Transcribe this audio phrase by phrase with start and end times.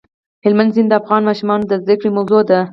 [0.43, 2.59] هلمند سیند د افغان ماشومانو د زده کړې موضوع ده.